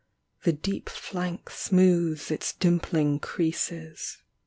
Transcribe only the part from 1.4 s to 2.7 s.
smoothes its